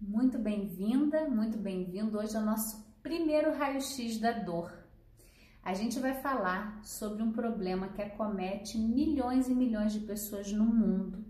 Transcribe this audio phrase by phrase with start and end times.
[0.00, 4.72] Muito bem-vinda, muito bem-vindo hoje ao nosso primeiro raio-x da dor.
[5.62, 10.64] A gente vai falar sobre um problema que acomete milhões e milhões de pessoas no
[10.64, 11.22] mundo.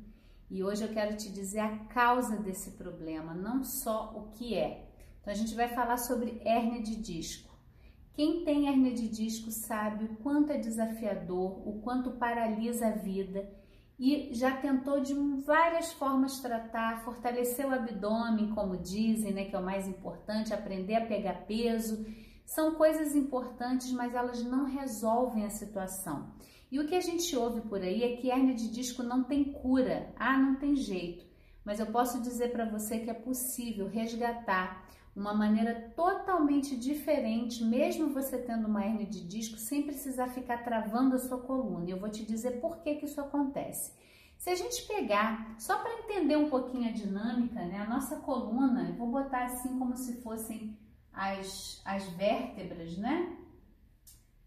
[0.49, 4.89] E hoje eu quero te dizer a causa desse problema, não só o que é.
[5.21, 7.51] Então a gente vai falar sobre hérnia de disco.
[8.13, 13.51] Quem tem hérnia de disco sabe o quanto é desafiador, o quanto paralisa a vida
[14.01, 15.13] e já tentou de
[15.45, 20.95] várias formas tratar, fortalecer o abdômen, como dizem, né, que é o mais importante, aprender
[20.95, 22.07] a pegar peso.
[22.47, 26.33] São coisas importantes, mas elas não resolvem a situação.
[26.73, 29.45] E o que a gente ouve por aí é que hernia de disco não tem
[29.45, 30.15] cura.
[30.17, 31.27] Ah, não tem jeito.
[31.63, 38.13] Mas eu posso dizer para você que é possível resgatar uma maneira totalmente diferente, mesmo
[38.13, 41.89] você tendo uma hernia de disco, sem precisar ficar travando a sua coluna.
[41.89, 43.93] Eu vou te dizer por que, que isso acontece.
[44.39, 48.89] Se a gente pegar, só para entender um pouquinho a dinâmica, né, a nossa coluna,
[48.89, 50.79] eu vou botar assim como se fossem
[51.13, 53.37] as, as vértebras, né?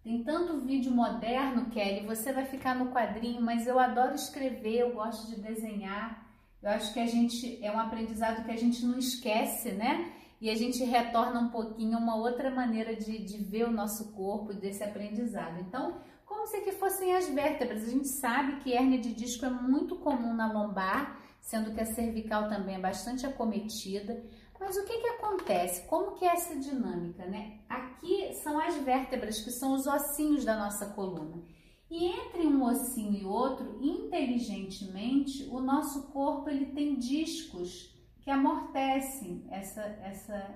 [0.03, 4.93] Tem tanto vídeo moderno, Kelly, você vai ficar no quadrinho, mas eu adoro escrever, eu
[4.93, 6.27] gosto de desenhar.
[6.61, 10.11] Eu acho que a gente é um aprendizado que a gente não esquece, né?
[10.43, 14.53] E a gente retorna um pouquinho uma outra maneira de, de ver o nosso corpo
[14.53, 15.57] desse aprendizado.
[15.61, 17.85] Então, como se que fossem as vértebras.
[17.85, 21.85] A gente sabe que hérnia de disco é muito comum na lombar, sendo que a
[21.85, 24.21] cervical também é bastante acometida.
[24.59, 25.87] Mas o que, que acontece?
[25.87, 27.59] Como que é essa dinâmica, né?
[27.69, 31.41] Aqui são as vértebras, que são os ossinhos da nossa coluna.
[31.89, 37.92] E entre um ossinho e outro, inteligentemente, o nosso corpo ele tem discos
[38.23, 40.55] que amortecem essa, essa,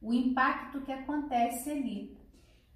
[0.00, 2.16] o impacto que acontece ali.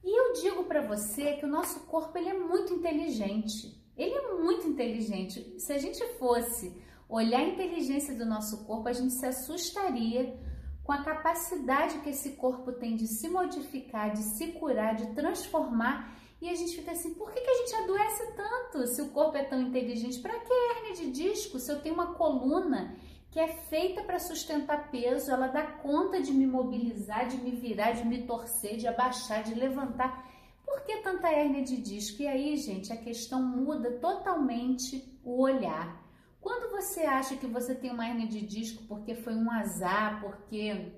[0.02, 3.78] E eu digo para você que o nosso corpo ele é muito inteligente.
[3.96, 5.54] Ele é muito inteligente.
[5.60, 6.74] Se a gente fosse
[7.08, 10.36] olhar a inteligência do nosso corpo, a gente se assustaria
[10.82, 16.16] com a capacidade que esse corpo tem de se modificar, de se curar, de transformar.
[16.40, 19.36] E a gente fica assim, por que, que a gente adoece tanto se o corpo
[19.36, 20.18] é tão inteligente?
[20.20, 22.96] Para que hernia de disco se eu tenho uma coluna
[23.30, 27.92] que é feita para sustentar peso, ela dá conta de me mobilizar, de me virar,
[27.92, 30.28] de me torcer, de abaixar, de levantar.
[30.64, 32.22] Por que tanta hérnia de disco?
[32.22, 36.00] E aí, gente, a questão muda totalmente o olhar.
[36.40, 40.92] Quando você acha que você tem uma hérnia de disco porque foi um azar, porque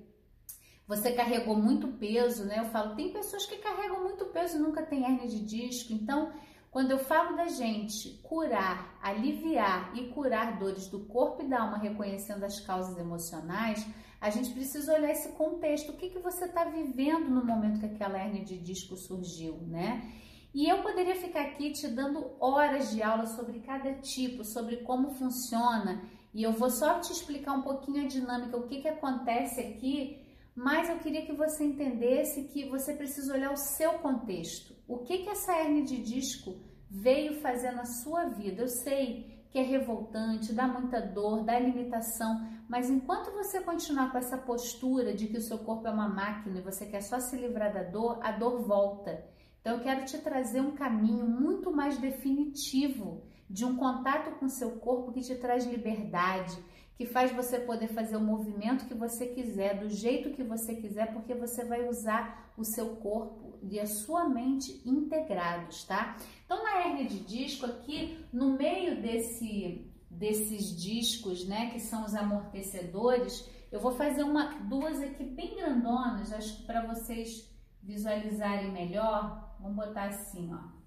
[0.87, 2.59] você carregou muito peso, né?
[2.59, 5.93] Eu falo, tem pessoas que carregam muito peso e nunca tem hérnia de disco.
[5.93, 6.31] Então,
[6.73, 11.77] quando eu falo da gente curar, aliviar e curar dores do corpo e da alma,
[11.77, 13.87] reconhecendo as causas emocionais,
[14.19, 15.91] a gente precisa olhar esse contexto.
[15.91, 20.11] O que, que você está vivendo no momento que aquela hernia de disco surgiu, né?
[20.51, 25.11] E eu poderia ficar aqui te dando horas de aula sobre cada tipo, sobre como
[25.11, 26.01] funciona,
[26.33, 30.22] e eu vou só te explicar um pouquinho a dinâmica, o que, que acontece aqui
[30.55, 34.75] mas eu queria que você entendesse que você precisa olhar o seu contexto.
[34.87, 36.55] O que que essa hernia de disco
[36.89, 38.61] veio fazer na sua vida?
[38.61, 44.17] Eu sei que é revoltante, dá muita dor, dá limitação, mas enquanto você continuar com
[44.17, 47.35] essa postura de que o seu corpo é uma máquina e você quer só se
[47.35, 49.23] livrar da dor, a dor volta.
[49.61, 54.71] Então eu quero te trazer um caminho muito mais definitivo de um contato com seu
[54.79, 56.57] corpo que te traz liberdade,
[56.95, 61.11] que faz você poder fazer o movimento que você quiser, do jeito que você quiser,
[61.11, 66.15] porque você vai usar o seu corpo e a sua mente integrados, tá?
[66.45, 72.13] Então, na hernia de disco, aqui no meio desse, desses discos, né, que são os
[72.13, 79.55] amortecedores, eu vou fazer uma, duas aqui bem grandonas, acho que para vocês visualizarem melhor,
[79.59, 80.83] vamos botar assim, ó.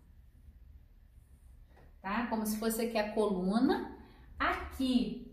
[2.01, 2.29] Tá?
[2.29, 3.93] Como se fosse aqui a coluna.
[4.39, 5.26] Aqui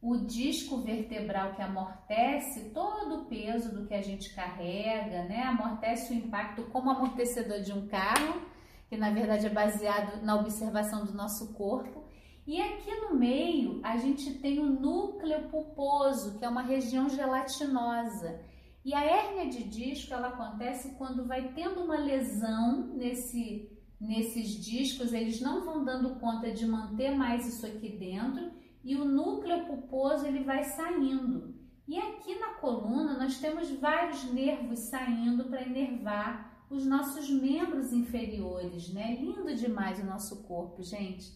[0.00, 5.42] o disco vertebral que amortece todo o peso do que a gente carrega, né?
[5.42, 8.40] Amortece o impacto como amortecedor de um carro,
[8.88, 12.04] que na verdade é baseado na observação do nosso corpo.
[12.46, 18.40] E aqui no meio a gente tem o núcleo pulposo, que é uma região gelatinosa.
[18.84, 23.68] E a hérnia de disco ela acontece quando vai tendo uma lesão nesse,
[24.00, 29.04] nesses discos, eles não vão dando conta de manter mais isso aqui dentro e o
[29.04, 31.54] núcleo pulposo ele vai saindo.
[31.86, 38.92] E aqui na coluna nós temos vários nervos saindo para inervar os nossos membros inferiores,
[38.92, 39.16] né?
[39.20, 41.32] Lindo demais o nosso corpo, gente.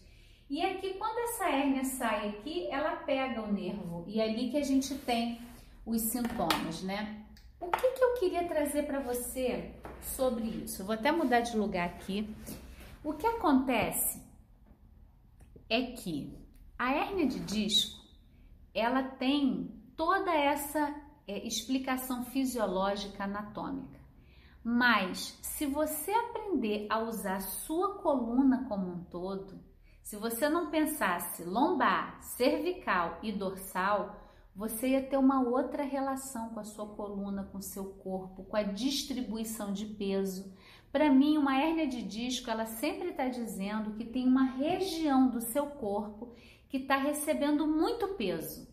[0.49, 4.57] E aqui, quando essa hérnia sai aqui, ela pega o nervo e é ali que
[4.57, 5.41] a gente tem
[5.85, 7.25] os sintomas, né?
[7.59, 10.81] O que, que eu queria trazer para você sobre isso?
[10.81, 12.29] Eu vou até mudar de lugar aqui.
[13.03, 14.21] O que acontece
[15.69, 16.42] é que
[16.83, 18.03] a hérnia de disco,
[18.73, 20.93] ela tem toda essa
[21.25, 24.01] é, explicação fisiológica anatômica.
[24.61, 29.63] Mas se você aprender a usar sua coluna como um todo,
[30.01, 34.19] se você não pensasse lombar, cervical e dorsal,
[34.53, 38.57] você ia ter uma outra relação com a sua coluna, com o seu corpo, com
[38.57, 40.53] a distribuição de peso.
[40.91, 45.39] Para mim, uma hérnia de disco, ela sempre está dizendo que tem uma região do
[45.39, 46.35] seu corpo
[46.73, 48.67] que está recebendo muito peso.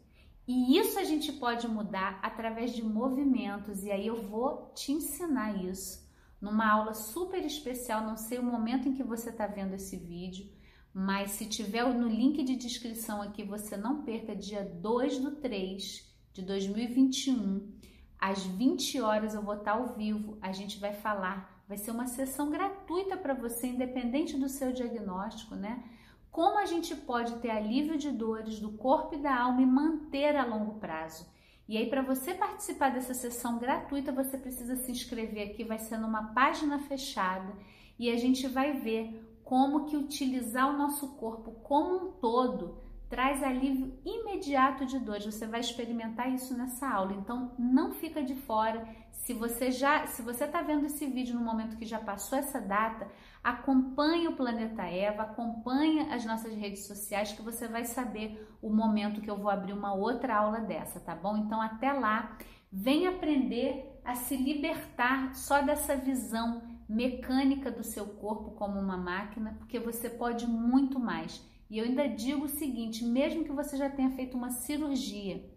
[0.49, 5.63] E isso a gente pode mudar através de movimentos, e aí eu vou te ensinar
[5.63, 6.09] isso
[6.41, 8.01] numa aula super especial.
[8.01, 10.51] Não sei o momento em que você está vendo esse vídeo,
[10.95, 16.11] mas se tiver no link de descrição aqui, você não perca dia 2 do 3
[16.33, 17.71] de 2021,
[18.19, 22.07] às 20 horas eu vou estar ao vivo, a gente vai falar, vai ser uma
[22.07, 25.85] sessão gratuita para você, independente do seu diagnóstico, né?
[26.31, 30.37] Como a gente pode ter alívio de dores do corpo e da alma e manter
[30.37, 31.27] a longo prazo.
[31.69, 35.99] E aí, para você participar dessa sessão gratuita, você precisa se inscrever aqui, vai ser
[35.99, 37.53] numa página fechada
[37.99, 42.79] e a gente vai ver como que utilizar o nosso corpo como um todo
[43.11, 45.27] traz alívio imediato de dores.
[45.27, 47.13] Você vai experimentar isso nessa aula.
[47.13, 48.87] Então não fica de fora.
[49.11, 52.61] Se você já, se você está vendo esse vídeo no momento que já passou essa
[52.61, 53.09] data,
[53.43, 59.21] acompanhe o Planeta Eva, acompanhe as nossas redes sociais que você vai saber o momento
[59.21, 61.37] que eu vou abrir uma outra aula dessa, tá bom?
[61.37, 62.39] Então até lá,
[62.73, 69.55] vem aprender a se libertar só dessa visão mecânica do seu corpo como uma máquina,
[69.59, 71.50] porque você pode muito mais.
[71.71, 75.49] E eu ainda digo o seguinte: mesmo que você já tenha feito uma cirurgia,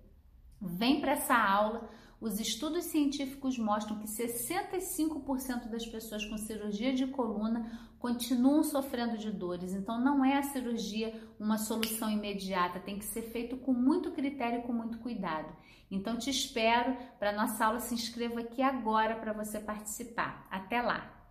[0.61, 1.89] vem para essa aula.
[2.21, 9.29] Os estudos científicos mostram que 65% das pessoas com cirurgia de coluna continuam sofrendo de
[9.29, 9.73] dores.
[9.73, 14.59] Então, não é a cirurgia uma solução imediata, tem que ser feito com muito critério
[14.59, 15.53] e com muito cuidado.
[15.91, 17.81] Então, te espero para nossa aula.
[17.81, 20.47] Se inscreva aqui agora para você participar.
[20.49, 21.22] Até lá!